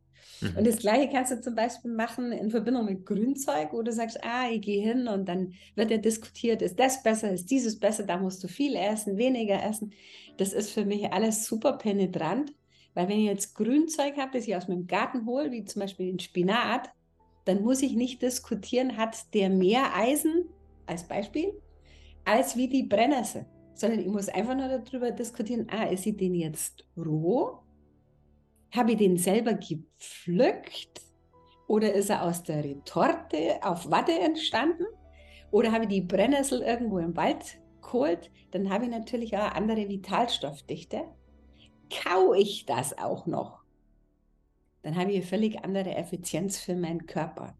Mhm. 0.41 0.57
Und 0.57 0.67
das 0.67 0.77
Gleiche 0.77 1.09
kannst 1.11 1.31
du 1.31 1.41
zum 1.41 1.55
Beispiel 1.55 1.91
machen 1.91 2.31
in 2.31 2.49
Verbindung 2.49 2.85
mit 2.85 3.05
Grünzeug, 3.05 3.69
wo 3.71 3.81
du 3.81 3.91
sagst, 3.91 4.23
ah, 4.23 4.49
ich 4.49 4.61
gehe 4.61 4.83
hin 4.83 5.07
und 5.07 5.27
dann 5.27 5.53
wird 5.75 5.91
ja 5.91 5.97
diskutiert, 5.97 6.61
ist 6.61 6.79
das 6.79 7.03
besser, 7.03 7.31
ist 7.31 7.49
dieses 7.49 7.79
besser, 7.79 8.03
da 8.03 8.17
musst 8.17 8.43
du 8.43 8.47
viel 8.47 8.75
essen, 8.75 9.17
weniger 9.17 9.63
essen. 9.63 9.93
Das 10.37 10.53
ist 10.53 10.71
für 10.71 10.85
mich 10.85 11.11
alles 11.11 11.45
super 11.45 11.73
penetrant, 11.73 12.53
weil 12.93 13.07
wenn 13.07 13.19
ich 13.19 13.25
jetzt 13.25 13.55
Grünzeug 13.55 14.17
habe, 14.17 14.31
das 14.33 14.47
ich 14.47 14.55
aus 14.55 14.67
meinem 14.67 14.87
Garten 14.87 15.25
hole, 15.25 15.51
wie 15.51 15.63
zum 15.63 15.81
Beispiel 15.81 16.07
den 16.07 16.19
Spinat, 16.19 16.89
dann 17.45 17.61
muss 17.61 17.81
ich 17.81 17.93
nicht 17.93 18.21
diskutieren, 18.21 18.97
hat 18.97 19.33
der 19.33 19.49
mehr 19.49 19.95
Eisen 19.95 20.45
als 20.85 21.07
Beispiel, 21.07 21.53
als 22.25 22.55
wie 22.55 22.67
die 22.67 22.83
Brennnessel, 22.83 23.45
sondern 23.73 23.99
ich 23.99 24.07
muss 24.07 24.29
einfach 24.29 24.55
nur 24.55 24.67
darüber 24.67 25.11
diskutieren, 25.11 25.67
ah, 25.69 25.85
ist 25.85 26.03
sie 26.03 26.15
den 26.15 26.35
jetzt 26.35 26.85
roh 26.97 27.60
habe 28.71 28.91
ich 28.91 28.97
den 28.97 29.17
selber 29.17 29.53
gepflückt 29.53 31.01
oder 31.67 31.93
ist 31.93 32.09
er 32.09 32.23
aus 32.23 32.43
der 32.43 32.63
Retorte 32.63 33.59
auf 33.61 33.89
Watte 33.89 34.13
entstanden? 34.13 34.85
Oder 35.51 35.71
habe 35.71 35.83
ich 35.83 35.89
die 35.89 36.01
Brennnessel 36.01 36.61
irgendwo 36.61 36.99
im 36.99 37.15
Wald 37.15 37.59
geholt, 37.81 38.31
dann 38.51 38.69
habe 38.69 38.85
ich 38.85 38.91
natürlich 38.91 39.35
auch 39.35 39.41
eine 39.41 39.55
andere 39.55 39.89
Vitalstoffdichte. 39.89 41.03
Kau 41.89 42.33
ich 42.33 42.65
das 42.65 42.97
auch 42.97 43.25
noch, 43.25 43.61
dann 44.81 44.95
habe 44.95 45.11
ich 45.11 45.17
eine 45.17 45.25
völlig 45.25 45.63
andere 45.63 45.95
Effizienz 45.95 46.59
für 46.59 46.75
meinen 46.75 47.05
Körper. 47.05 47.57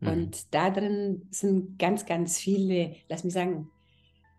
Mhm. 0.00 0.08
Und 0.08 0.54
da 0.54 0.70
drin 0.70 1.26
sind 1.30 1.78
ganz, 1.78 2.06
ganz 2.06 2.38
viele, 2.38 2.96
lass 3.08 3.24
mich 3.24 3.32
sagen, 3.32 3.70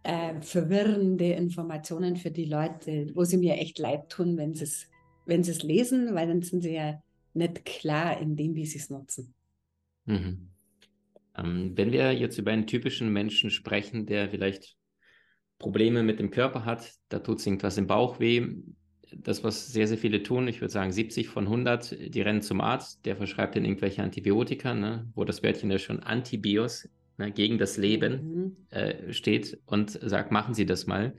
äh, 0.03 0.41
verwirrende 0.41 1.33
Informationen 1.33 2.17
für 2.17 2.31
die 2.31 2.45
Leute, 2.45 3.11
wo 3.13 3.23
sie 3.23 3.37
mir 3.37 3.55
echt 3.55 3.79
leid 3.79 4.09
tun, 4.09 4.37
wenn 4.37 4.53
sie 4.53 4.63
es 4.63 4.87
wenn 5.31 5.43
sie 5.43 5.51
es 5.51 5.63
lesen, 5.63 6.13
weil 6.13 6.27
dann 6.27 6.41
sind 6.41 6.61
sie 6.61 6.73
ja 6.73 7.01
nicht 7.33 7.63
klar 7.63 8.19
in 8.19 8.35
dem, 8.35 8.53
wie 8.53 8.65
sie 8.65 8.79
es 8.79 8.89
nutzen. 8.89 9.33
Mhm. 10.05 10.49
Ähm, 11.37 11.71
wenn 11.75 11.93
wir 11.93 12.11
jetzt 12.11 12.37
über 12.37 12.51
einen 12.51 12.67
typischen 12.67 13.11
Menschen 13.13 13.49
sprechen, 13.49 14.05
der 14.05 14.29
vielleicht 14.29 14.75
Probleme 15.57 16.03
mit 16.03 16.19
dem 16.19 16.31
Körper 16.31 16.65
hat, 16.65 16.91
da 17.07 17.19
tut 17.19 17.39
es 17.39 17.45
irgendwas 17.45 17.77
im 17.77 17.87
Bauch 17.87 18.19
weh, 18.19 18.45
das, 19.15 19.43
was 19.43 19.71
sehr, 19.71 19.87
sehr 19.87 19.97
viele 19.97 20.21
tun, 20.21 20.49
ich 20.49 20.59
würde 20.59 20.71
sagen 20.71 20.91
70 20.91 21.29
von 21.29 21.45
100, 21.45 22.13
die 22.13 22.21
rennen 22.21 22.41
zum 22.41 22.59
Arzt, 22.59 23.05
der 23.05 23.15
verschreibt 23.15 23.55
ihnen 23.55 23.65
irgendwelche 23.65 24.03
Antibiotika, 24.03 24.73
ne, 24.73 25.09
wo 25.15 25.23
das 25.23 25.43
Wörtchen 25.43 25.71
ja 25.71 25.77
schon 25.77 26.01
Antibios, 26.01 26.89
ne, 27.17 27.31
gegen 27.31 27.57
das 27.57 27.77
Leben 27.77 28.13
mhm. 28.23 28.57
äh, 28.69 29.13
steht 29.13 29.59
und 29.65 29.91
sagt, 29.91 30.31
machen 30.31 30.53
Sie 30.53 30.65
das 30.65 30.87
mal. 30.87 31.15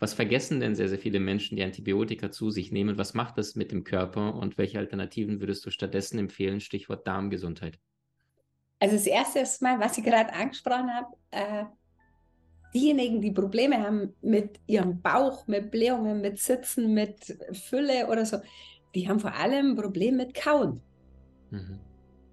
Was 0.00 0.14
vergessen 0.14 0.60
denn 0.60 0.76
sehr, 0.76 0.88
sehr 0.88 0.98
viele 0.98 1.18
Menschen, 1.18 1.56
die 1.56 1.64
Antibiotika 1.64 2.30
zu 2.30 2.50
sich 2.50 2.70
nehmen? 2.70 2.98
Was 2.98 3.14
macht 3.14 3.36
das 3.36 3.56
mit 3.56 3.72
dem 3.72 3.82
Körper 3.82 4.34
und 4.34 4.56
welche 4.56 4.78
Alternativen 4.78 5.40
würdest 5.40 5.66
du 5.66 5.70
stattdessen 5.70 6.18
empfehlen? 6.18 6.60
Stichwort 6.60 7.06
Darmgesundheit. 7.06 7.78
Also 8.78 8.94
das 8.94 9.06
erste 9.06 9.40
ist 9.40 9.60
mal, 9.60 9.80
was 9.80 9.98
ich 9.98 10.04
gerade 10.04 10.32
angesprochen 10.32 10.90
habe, 10.94 11.16
äh, 11.32 11.64
diejenigen, 12.72 13.20
die 13.20 13.32
Probleme 13.32 13.82
haben 13.82 14.14
mit 14.20 14.60
ihrem 14.66 15.00
Bauch, 15.00 15.48
mit 15.48 15.70
Blähungen, 15.70 16.20
mit 16.20 16.38
Sitzen, 16.38 16.94
mit 16.94 17.36
Fülle 17.52 18.06
oder 18.06 18.24
so, 18.24 18.38
die 18.94 19.08
haben 19.08 19.18
vor 19.18 19.34
allem 19.34 19.72
ein 19.72 19.76
Problem 19.76 20.16
mit 20.16 20.34
Kauen. 20.34 20.80
Mhm. 21.50 21.80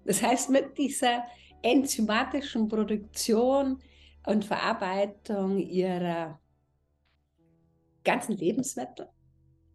Das 0.04 0.22
heißt, 0.22 0.50
mit 0.50 0.78
dieser 0.78 1.24
enzymatischen 1.62 2.68
Produktion 2.68 3.78
und 4.24 4.44
Verarbeitung 4.44 5.58
ihrer 5.58 6.38
ganzen 8.06 8.36
Lebensmittel, 8.36 9.08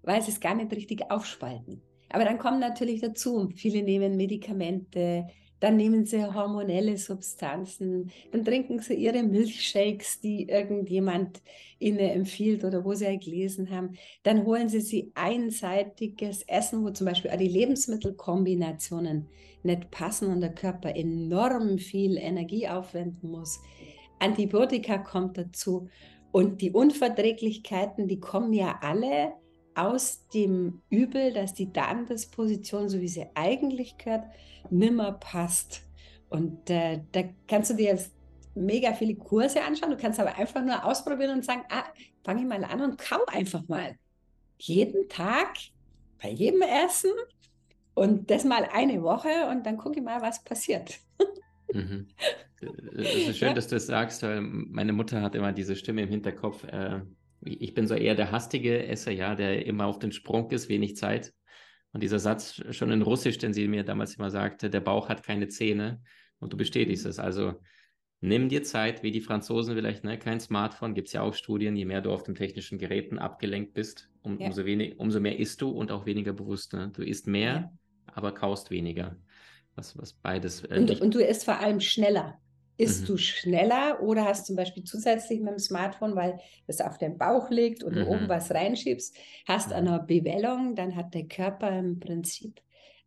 weil 0.02 0.22
sie 0.22 0.32
es 0.32 0.40
gar 0.40 0.56
nicht 0.56 0.72
richtig 0.72 1.12
aufspalten. 1.12 1.82
Aber 2.10 2.26
dann 2.26 2.40
kommen 2.40 2.60
natürlich 2.60 3.02
dazu, 3.02 3.50
viele 3.56 3.84
nehmen 3.84 4.18
Medikamente, 4.18 5.28
dann 5.62 5.78
nehmen 5.78 6.06
sie 6.06 6.26
hormonelle 6.26 6.98
Substanzen, 6.98 8.12
dann 8.32 8.44
trinken 8.44 8.80
sie 8.80 8.96
ihre 8.96 9.22
Milchshakes, 9.22 10.20
die 10.20 10.50
irgendjemand 10.50 11.40
ihnen 11.78 12.00
empfiehlt 12.00 12.64
oder 12.64 12.84
wo 12.84 12.96
sie 12.96 13.06
ja 13.06 13.16
gelesen 13.16 13.70
haben. 13.70 13.92
Dann 14.24 14.44
holen 14.44 14.70
sie 14.70 14.82
sie 14.82 15.12
einseitiges 15.14 16.42
Essen, 16.48 16.84
wo 16.84 16.90
zum 16.90 17.06
Beispiel 17.06 17.30
auch 17.30 17.38
die 17.38 17.48
Lebensmittelkombinationen 17.48 19.28
nicht 19.62 19.92
passen 19.92 20.32
und 20.32 20.42
der 20.42 20.56
Körper 20.56 20.96
enorm 20.96 21.78
viel 21.78 22.18
Energie 22.18 22.68
aufwenden 22.68 23.30
muss. 23.30 23.60
Antibiotika 24.18 24.98
kommt 24.98 25.38
dazu 25.38 25.88
und 26.32 26.62
die 26.62 26.72
Unverträglichkeiten, 26.72 28.08
die 28.08 28.20
kommen 28.20 28.54
ja 28.54 28.80
alle 28.82 29.34
aus 29.76 30.28
dem 30.30 30.82
Übel, 30.90 31.34
dass 31.34 31.54
die 31.54 31.72
Darmdisposition, 31.72 32.90
so 32.90 33.00
wie 33.00 33.08
sie 33.08 33.28
eigentlich 33.36 33.98
gehört, 33.98 34.26
nimmer 34.70 35.14
passt. 35.14 35.82
Und 36.30 36.70
äh, 36.70 37.02
da 37.12 37.24
kannst 37.48 37.72
du 37.72 37.76
dir 37.76 37.88
jetzt 37.88 38.12
mega 38.56 38.94
viele 38.94 39.16
Kurse 39.16 39.62
anschauen. 39.62 39.92
Du 39.92 39.98
kannst 39.98 40.20
aber 40.20 40.38
einfach 40.38 40.64
nur 40.64 40.84
ausprobieren 40.86 41.38
und 41.38 41.46
sagen, 41.46 41.64
ah, 41.70 41.84
fange 42.24 42.42
ich 42.42 42.48
mal 42.48 42.64
an 42.64 42.82
und 42.82 42.98
kau 42.98 43.24
einfach 43.28 43.68
mal. 43.68 43.96
Jeden 44.58 45.10
Tag, 45.10 45.56
bei 46.22 46.30
jedem 46.30 46.62
Essen 46.62 47.12
und 47.94 48.30
das 48.30 48.44
mal 48.44 48.68
eine 48.72 49.02
Woche 49.02 49.48
und 49.50 49.66
dann 49.66 49.78
gucke 49.78 50.00
ich 50.00 50.06
mal, 50.06 50.22
was 50.22 50.44
passiert. 50.44 51.00
Mhm. 51.74 52.08
Es 52.94 53.16
ist 53.16 53.38
schön, 53.40 53.48
ja. 53.48 53.54
dass 53.56 53.70
du 53.70 53.76
es 53.76 53.88
das 53.88 53.88
sagst, 53.88 54.22
weil 54.22 54.40
meine 54.42 54.94
Mutter 54.94 55.22
hat 55.24 55.34
immer 55.34 55.52
diese 55.52 55.76
Stimme 55.76 56.04
im 56.04 56.10
Hinterkopf. 56.10 56.64
Äh, 56.66 57.02
ich 57.44 57.74
bin 57.74 57.88
so 57.88 57.96
eher 57.96 58.14
der 58.14 58.32
hastige 58.32 58.86
Esser, 58.86 59.12
ja, 59.12 59.34
der 59.34 59.66
immer 59.66 59.88
auf 59.88 59.98
den 59.98 60.12
Sprung 60.12 60.52
ist, 60.52 60.70
wenig 60.70 60.96
Zeit. 60.96 61.34
Und 61.92 62.04
dieser 62.04 62.20
Satz 62.20 62.62
schon 62.70 62.92
in 62.92 63.02
Russisch, 63.02 63.38
den 63.38 63.54
sie 63.54 63.68
mir 63.68 63.84
damals 63.84 64.16
immer 64.16 64.30
sagte, 64.30 64.70
der 64.70 64.80
Bauch 64.80 65.10
hat 65.10 65.24
keine 65.24 65.48
Zähne 65.48 66.02
und 66.40 66.54
du 66.54 66.58
bestätigst 66.58 67.06
es. 67.06 67.20
Also 67.20 67.56
nimm 68.22 68.48
dir 68.48 68.64
Zeit, 68.64 69.04
wie 69.04 69.12
die 69.12 69.22
Franzosen 69.22 69.76
vielleicht, 69.76 70.04
ne? 70.04 70.18
kein 70.18 70.40
Smartphone, 70.40 70.94
gibt 70.94 71.08
es 71.08 71.14
ja 71.14 71.22
auch 71.22 71.34
Studien, 71.34 71.76
je 71.76 71.86
mehr 71.86 72.02
du 72.02 72.12
auf 72.12 72.24
den 72.24 72.36
technischen 72.36 72.78
Geräten 72.78 73.20
abgelenkt 73.20 73.74
bist, 73.74 74.10
um, 74.22 74.40
ja. 74.40 74.46
umso, 74.46 74.66
wenig, 74.66 75.00
umso 75.00 75.20
mehr 75.20 75.38
isst 75.38 75.62
du 75.62 75.70
und 75.70 75.92
auch 75.92 76.06
weniger 76.06 76.32
bewusst. 76.32 76.74
Ne? 76.74 76.92
Du 76.94 77.02
isst 77.02 77.28
mehr, 77.28 77.54
ja. 77.54 77.72
aber 78.06 78.34
kaust 78.34 78.72
weniger. 78.72 79.18
Was, 79.76 79.98
was 79.98 80.14
beides. 80.14 80.64
Äh, 80.64 80.80
und, 80.80 81.02
und, 81.02 81.14
du 81.14 81.20
isst 81.20 81.46
vor 81.46 81.60
allem 81.60 81.80
schneller. 81.80 82.40
Isst 82.78 83.04
mhm. 83.04 83.08
du 83.08 83.18
schneller 83.18 84.02
oder 84.02 84.26
hast 84.26 84.46
zum 84.46 84.56
Beispiel 84.56 84.84
zusätzlich 84.84 85.40
mit 85.40 85.52
dem 85.52 85.60
Smartphone, 85.60 86.16
weil 86.16 86.40
das 86.68 86.82
auf 86.82 86.98
dem 86.98 87.18
Bauch 87.18 87.50
liegt 87.50 87.84
und 87.84 87.94
mhm. 87.96 88.00
du 88.00 88.08
oben 88.08 88.30
was 88.30 88.52
reinschiebst, 88.52 89.16
hast 89.48 89.68
mhm. 89.70 89.74
eine 89.74 90.00
Bewellung, 90.00 90.76
dann 90.76 90.96
hat 90.96 91.14
der 91.14 91.26
Körper 91.26 91.78
im 91.78 92.00
Prinzip 92.00 92.62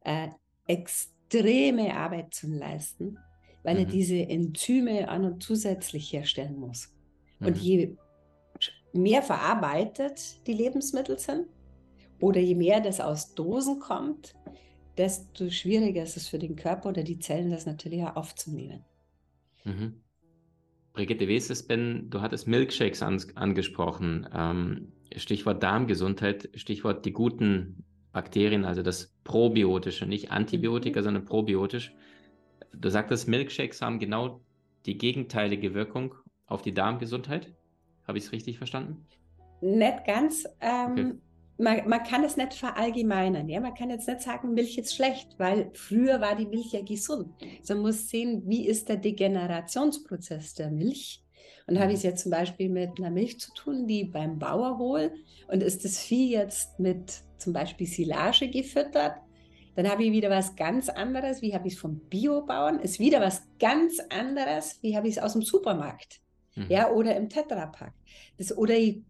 äh, 0.04 0.28
extreme 0.66 1.94
Arbeit 1.94 2.34
zu 2.34 2.48
leisten, 2.48 3.18
weil 3.62 3.78
er 3.78 3.86
mhm. 3.86 3.90
diese 3.90 4.16
Enzyme 4.16 5.08
an 5.08 5.24
und 5.24 5.42
zusätzlich 5.42 6.12
herstellen 6.12 6.56
muss. 6.56 6.94
Und 7.40 7.56
mhm. 7.56 7.62
je 7.62 7.96
mehr 8.92 9.22
verarbeitet 9.22 10.46
die 10.46 10.52
Lebensmittel 10.52 11.18
sind 11.18 11.46
oder 12.20 12.40
je 12.40 12.54
mehr 12.54 12.80
das 12.80 13.00
aus 13.00 13.34
Dosen 13.34 13.80
kommt, 13.80 14.34
desto 14.96 15.50
schwieriger 15.50 16.02
ist 16.02 16.16
es 16.16 16.28
für 16.28 16.38
den 16.38 16.56
Körper 16.56 16.90
oder 16.90 17.02
die 17.02 17.18
Zellen, 17.18 17.50
das 17.50 17.66
natürlich 17.66 18.02
auch 18.02 18.16
aufzunehmen. 18.16 18.84
Mhm. 19.64 20.00
Brigitte, 20.92 21.26
wie 21.26 21.36
ist 21.36 21.50
es, 21.50 21.66
Ben? 21.66 22.08
Du 22.10 22.20
hattest 22.20 22.46
Milkshakes 22.46 23.02
an, 23.02 23.20
angesprochen. 23.34 24.28
Ähm, 24.32 24.92
Stichwort 25.16 25.62
Darmgesundheit, 25.62 26.50
Stichwort 26.54 27.04
die 27.04 27.12
guten 27.12 27.84
Bakterien, 28.12 28.64
also 28.64 28.82
das 28.82 29.12
Probiotische, 29.24 30.06
nicht 30.06 30.30
Antibiotika, 30.30 31.00
mhm. 31.00 31.04
sondern 31.04 31.24
probiotisch. 31.24 31.92
Du 32.72 32.88
sagtest, 32.88 33.28
Milkshakes 33.28 33.82
haben 33.82 33.98
genau 33.98 34.40
die 34.86 34.98
gegenteilige 34.98 35.74
Wirkung 35.74 36.14
auf 36.46 36.62
die 36.62 36.74
Darmgesundheit. 36.74 37.52
Habe 38.06 38.18
ich 38.18 38.24
es 38.24 38.32
richtig 38.32 38.58
verstanden? 38.58 39.06
Nicht 39.60 40.04
ganz. 40.04 40.46
Ähm, 40.60 40.92
okay 40.92 41.12
man, 41.58 41.88
man 41.88 42.02
kann 42.02 42.24
es 42.24 42.36
nicht 42.36 42.54
verallgemeinern. 42.54 43.48
Ja? 43.48 43.60
Man 43.60 43.74
kann 43.74 43.90
jetzt 43.90 44.08
nicht 44.08 44.22
sagen, 44.22 44.54
Milch 44.54 44.78
ist 44.78 44.94
schlecht, 44.94 45.38
weil 45.38 45.70
früher 45.74 46.20
war 46.20 46.34
die 46.36 46.46
Milch 46.46 46.72
ja 46.72 46.82
gesund. 46.82 47.28
So 47.62 47.74
man 47.74 47.82
muss 47.84 48.08
sehen, 48.08 48.42
wie 48.46 48.66
ist 48.66 48.88
der 48.88 48.96
Degenerationsprozess 48.96 50.54
der 50.54 50.70
Milch. 50.70 51.22
Und 51.66 51.78
habe 51.78 51.92
ich 51.92 51.98
es 51.98 52.02
jetzt 52.02 52.22
zum 52.22 52.30
Beispiel 52.30 52.68
mit 52.68 52.98
einer 52.98 53.10
Milch 53.10 53.40
zu 53.40 53.52
tun, 53.54 53.86
die 53.86 54.04
beim 54.04 54.38
Bauer 54.38 54.76
holt 54.78 55.12
und 55.48 55.62
ist 55.62 55.84
das 55.84 55.98
Vieh 55.98 56.30
jetzt 56.30 56.78
mit 56.78 57.22
zum 57.38 57.54
Beispiel 57.54 57.86
Silage 57.86 58.50
gefüttert, 58.50 59.16
dann 59.74 59.88
habe 59.88 60.04
ich 60.04 60.12
wieder 60.12 60.30
was 60.30 60.54
ganz 60.56 60.88
anderes, 60.88 61.42
wie 61.42 61.54
habe 61.54 61.66
ich 61.66 61.74
es 61.74 61.80
vom 61.80 61.98
Biobauern, 61.98 62.80
ist 62.80 62.98
wieder 62.98 63.20
was 63.20 63.42
ganz 63.58 63.98
anderes, 64.10 64.78
wie 64.82 64.96
habe 64.96 65.08
ich 65.08 65.16
es 65.16 65.22
aus 65.22 65.32
dem 65.32 65.42
Supermarkt. 65.42 66.20
Mhm. 66.54 66.66
Ja, 66.68 66.90
oder 66.90 67.16
im 67.16 67.28
Tetrapack. 67.28 67.92
Das, 68.36 68.56
oder 68.56 68.76
ich 68.76 69.02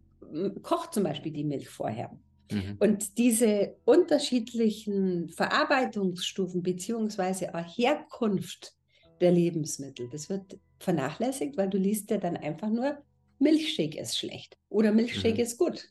koche 0.62 0.90
zum 0.90 1.04
Beispiel 1.04 1.32
die 1.32 1.44
Milch 1.44 1.68
vorher. 1.68 2.10
Mhm. 2.50 2.76
Und 2.78 3.18
diese 3.18 3.76
unterschiedlichen 3.84 5.28
Verarbeitungsstufen 5.30 6.62
beziehungsweise 6.62 7.54
auch 7.54 7.64
Herkunft 7.76 8.74
der 9.20 9.32
Lebensmittel, 9.32 10.08
das 10.10 10.28
wird 10.28 10.58
vernachlässigt, 10.78 11.56
weil 11.56 11.70
du 11.70 11.78
liest 11.78 12.10
ja 12.10 12.18
dann 12.18 12.36
einfach 12.36 12.68
nur, 12.68 12.98
Milchshake 13.38 13.98
ist 13.98 14.18
schlecht 14.18 14.58
oder 14.68 14.92
Milchshake 14.92 15.34
mhm. 15.34 15.40
ist 15.40 15.58
gut. 15.58 15.88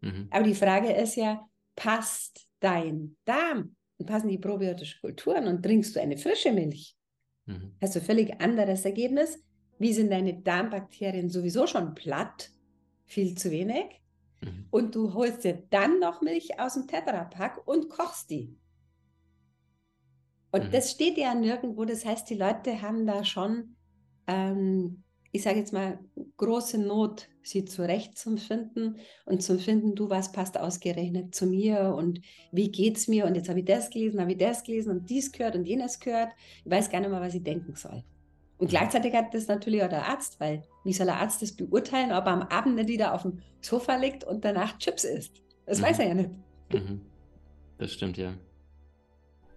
Mhm. 0.00 0.28
Aber 0.30 0.44
die 0.44 0.54
Frage 0.54 0.92
ist 0.92 1.16
ja, 1.16 1.46
passt 1.76 2.48
dein 2.60 3.16
Darm 3.24 3.76
und 3.98 4.06
passen 4.06 4.28
die 4.28 4.38
probiotischen 4.38 5.00
Kulturen 5.00 5.46
und 5.46 5.62
trinkst 5.62 5.96
du 5.96 6.00
eine 6.00 6.18
frische 6.18 6.52
Milch? 6.52 6.96
Mhm. 7.46 7.74
Hast 7.80 7.94
du 7.94 8.00
ein 8.00 8.04
völlig 8.04 8.40
anderes 8.40 8.84
Ergebnis? 8.84 9.38
Wie 9.78 9.92
sind 9.92 10.10
deine 10.10 10.40
Darmbakterien 10.40 11.28
sowieso 11.28 11.66
schon 11.66 11.94
platt? 11.94 12.50
Viel 13.04 13.36
zu 13.36 13.50
wenig. 13.50 14.00
Mhm. 14.42 14.66
Und 14.70 14.94
du 14.94 15.14
holst 15.14 15.44
dir 15.44 15.62
dann 15.70 16.00
noch 16.00 16.20
Milch 16.20 16.58
aus 16.58 16.74
dem 16.74 16.86
Tetrapack 16.86 17.66
und 17.66 17.88
kochst 17.88 18.30
die. 18.30 18.56
Und 20.50 20.64
mhm. 20.64 20.70
das 20.70 20.90
steht 20.90 21.18
ja 21.18 21.34
nirgendwo. 21.34 21.84
Das 21.84 22.04
heißt, 22.04 22.28
die 22.28 22.34
Leute 22.34 22.82
haben 22.82 23.06
da 23.06 23.24
schon, 23.24 23.76
ähm, 24.26 25.02
ich 25.32 25.42
sage 25.42 25.58
jetzt 25.58 25.72
mal, 25.72 25.98
große 26.36 26.78
Not, 26.78 27.28
sie 27.42 27.64
zurechtzufinden 27.64 28.98
und 29.24 29.42
zu 29.42 29.58
finden, 29.58 29.94
du, 29.94 30.10
was 30.10 30.30
passt 30.30 30.58
ausgerechnet 30.58 31.34
zu 31.34 31.46
mir 31.46 31.94
und 31.96 32.20
wie 32.52 32.70
geht 32.70 32.98
es 32.98 33.08
mir? 33.08 33.26
Und 33.26 33.34
jetzt 33.34 33.48
habe 33.48 33.60
ich 33.60 33.64
das 33.64 33.90
gelesen, 33.90 34.20
habe 34.20 34.32
ich 34.32 34.38
das 34.38 34.62
gelesen 34.62 34.90
und 34.90 35.10
dies 35.10 35.32
gehört 35.32 35.56
und 35.56 35.64
jenes 35.64 35.98
gehört. 35.98 36.32
Ich 36.64 36.70
weiß 36.70 36.90
gar 36.90 37.00
nicht 37.00 37.10
mehr, 37.10 37.20
was 37.20 37.34
ich 37.34 37.42
denken 37.42 37.74
soll. 37.74 38.04
Und 38.62 38.68
gleichzeitig 38.68 39.12
hat 39.12 39.34
das 39.34 39.48
natürlich 39.48 39.82
auch 39.82 39.88
der 39.88 40.06
Arzt, 40.06 40.38
weil 40.38 40.62
wie 40.84 40.92
soll 40.92 41.06
der 41.06 41.16
Arzt 41.16 41.42
das 41.42 41.50
beurteilen, 41.50 42.12
ob 42.12 42.26
er 42.26 42.32
am 42.32 42.42
Abend 42.42 42.76
nicht 42.76 42.88
wieder 42.88 43.12
auf 43.12 43.22
dem 43.22 43.40
Sofa 43.60 43.96
liegt 43.96 44.22
und 44.22 44.44
danach 44.44 44.78
Chips 44.78 45.02
isst? 45.02 45.42
Das 45.66 45.80
mhm. 45.80 45.82
weiß 45.82 45.98
er 45.98 46.06
ja 46.06 46.14
nicht. 46.14 46.30
Mhm. 46.72 47.00
Das 47.78 47.90
stimmt, 47.90 48.18
ja. 48.18 48.34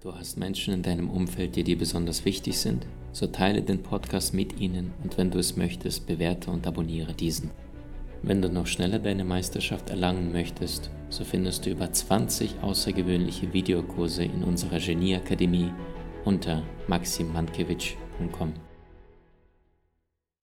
Du 0.02 0.16
hast 0.16 0.40
Menschen 0.40 0.74
in 0.74 0.82
deinem 0.82 1.12
Umfeld, 1.12 1.56
die 1.56 1.64
dir 1.64 1.78
besonders 1.78 2.26
wichtig 2.26 2.58
sind? 2.58 2.88
So 3.12 3.28
teile 3.28 3.62
den 3.62 3.84
Podcast 3.84 4.34
mit 4.34 4.60
ihnen 4.60 4.92
und 5.04 5.20
wenn 5.20 5.30
du 5.30 5.38
es 5.38 5.56
möchtest, 5.56 6.08
bewerte 6.08 6.50
und 6.50 6.66
abonniere 6.66 7.14
diesen. 7.14 7.52
Wenn 8.24 8.42
du 8.42 8.50
noch 8.50 8.66
schneller 8.66 8.98
deine 8.98 9.24
Meisterschaft 9.24 9.92
erlangen 9.92 10.32
möchtest, 10.32 10.90
so 11.10 11.24
findest 11.24 11.68
du 11.68 11.70
über 11.70 11.94
20 11.94 12.64
außergewöhnliche 12.64 13.54
Videokurse 13.54 14.24
in 14.24 14.44
unserer 14.44 14.80
Genieakademie 14.80 15.72
unter 16.24 16.64
maximmankiewicz.com. 16.88 18.54